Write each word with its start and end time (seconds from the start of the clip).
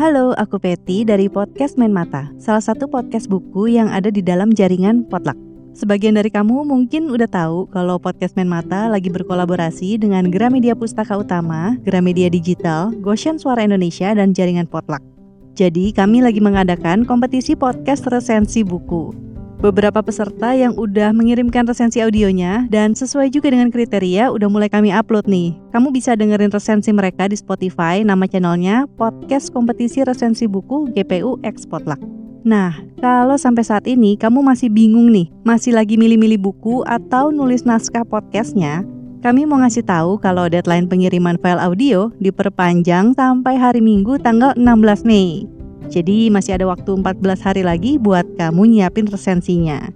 Halo, 0.00 0.32
aku 0.40 0.56
Peti 0.56 1.04
dari 1.04 1.28
podcast 1.28 1.76
Main 1.76 1.92
Mata, 1.92 2.32
salah 2.40 2.64
satu 2.64 2.88
podcast 2.88 3.28
buku 3.28 3.68
yang 3.68 3.92
ada 3.92 4.08
di 4.08 4.24
dalam 4.24 4.48
jaringan 4.48 5.04
Potluck. 5.04 5.36
Sebagian 5.76 6.16
dari 6.16 6.32
kamu 6.32 6.64
mungkin 6.64 7.12
udah 7.12 7.28
tahu 7.28 7.68
kalau 7.68 8.00
podcast 8.00 8.32
Main 8.32 8.48
Mata 8.48 8.88
lagi 8.88 9.12
berkolaborasi 9.12 10.00
dengan 10.00 10.32
Gramedia 10.32 10.72
Pustaka 10.72 11.20
Utama, 11.20 11.76
Gramedia 11.84 12.32
Digital, 12.32 12.96
Goshen 13.04 13.36
Suara 13.36 13.60
Indonesia, 13.60 14.16
dan 14.16 14.32
jaringan 14.32 14.64
Potluck. 14.72 15.04
Jadi 15.52 15.92
kami 15.92 16.24
lagi 16.24 16.40
mengadakan 16.40 17.04
kompetisi 17.04 17.52
podcast 17.52 18.08
resensi 18.08 18.64
buku. 18.64 19.29
Beberapa 19.60 20.00
peserta 20.00 20.56
yang 20.56 20.72
udah 20.72 21.12
mengirimkan 21.12 21.68
resensi 21.68 22.00
audionya 22.00 22.64
dan 22.72 22.96
sesuai 22.96 23.28
juga 23.28 23.52
dengan 23.52 23.68
kriteria 23.68 24.32
udah 24.32 24.48
mulai 24.48 24.72
kami 24.72 24.88
upload 24.88 25.28
nih. 25.28 25.52
Kamu 25.76 25.92
bisa 25.92 26.16
dengerin 26.16 26.48
resensi 26.48 26.88
mereka 26.96 27.28
di 27.28 27.36
Spotify, 27.36 28.00
nama 28.00 28.24
channelnya 28.24 28.88
Podcast 28.96 29.52
Kompetisi 29.52 30.00
Resensi 30.00 30.48
Buku 30.48 30.88
GPU 30.96 31.36
X 31.44 31.68
Potluck. 31.68 32.00
Nah, 32.40 32.72
kalau 33.04 33.36
sampai 33.36 33.60
saat 33.60 33.84
ini 33.84 34.16
kamu 34.16 34.40
masih 34.40 34.72
bingung 34.72 35.12
nih, 35.12 35.28
masih 35.44 35.76
lagi 35.76 36.00
milih-milih 36.00 36.40
buku 36.40 36.80
atau 36.88 37.28
nulis 37.28 37.68
naskah 37.68 38.08
podcastnya, 38.08 38.80
kami 39.20 39.44
mau 39.44 39.60
ngasih 39.60 39.84
tahu 39.84 40.16
kalau 40.24 40.48
deadline 40.48 40.88
pengiriman 40.88 41.36
file 41.36 41.60
audio 41.60 42.08
diperpanjang 42.16 43.12
sampai 43.12 43.60
hari 43.60 43.84
Minggu 43.84 44.16
tanggal 44.24 44.56
16 44.56 45.04
Mei. 45.04 45.59
Jadi 45.90 46.30
masih 46.30 46.54
ada 46.54 46.70
waktu 46.70 46.86
14 46.86 47.18
hari 47.42 47.62
lagi 47.66 47.98
buat 47.98 48.22
kamu 48.38 48.78
nyiapin 48.78 49.10
resensinya. 49.10 49.90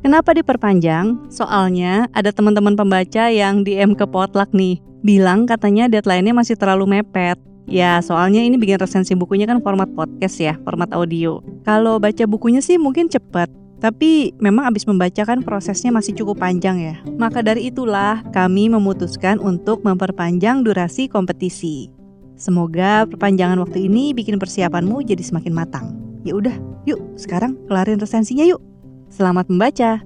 Kenapa 0.00 0.32
diperpanjang? 0.32 1.28
Soalnya 1.28 2.08
ada 2.16 2.32
teman-teman 2.32 2.76
pembaca 2.76 3.28
yang 3.28 3.64
DM 3.64 3.92
ke 3.92 4.08
Potluck 4.08 4.52
nih, 4.56 4.80
bilang 5.04 5.44
katanya 5.44 5.88
deadline-nya 5.88 6.32
masih 6.32 6.56
terlalu 6.56 7.00
mepet. 7.00 7.36
Ya, 7.64 7.96
soalnya 8.04 8.44
ini 8.44 8.60
bikin 8.60 8.76
resensi 8.76 9.16
bukunya 9.16 9.48
kan 9.48 9.64
format 9.64 9.88
podcast 9.96 10.36
ya, 10.36 10.60
format 10.64 10.92
audio. 10.92 11.40
Kalau 11.64 11.96
baca 11.96 12.24
bukunya 12.28 12.60
sih 12.60 12.76
mungkin 12.76 13.08
cepat, 13.08 13.48
tapi 13.80 14.36
memang 14.40 14.68
abis 14.68 14.84
membaca 14.84 15.24
kan 15.24 15.40
prosesnya 15.40 15.88
masih 15.92 16.12
cukup 16.16 16.40
panjang 16.40 16.80
ya. 16.80 16.96
Maka 17.16 17.40
dari 17.40 17.72
itulah 17.72 18.20
kami 18.32 18.68
memutuskan 18.68 19.40
untuk 19.40 19.80
memperpanjang 19.84 20.64
durasi 20.64 21.08
kompetisi. 21.08 21.88
Semoga 22.34 23.06
perpanjangan 23.06 23.62
waktu 23.62 23.86
ini 23.86 24.10
bikin 24.10 24.42
persiapanmu 24.42 25.06
jadi 25.06 25.22
semakin 25.22 25.54
matang. 25.54 25.86
Ya 26.26 26.34
udah, 26.34 26.56
yuk 26.82 26.98
sekarang 27.14 27.54
kelarin 27.70 28.02
resensinya 28.02 28.42
yuk. 28.42 28.58
Selamat 29.12 29.46
membaca. 29.46 30.02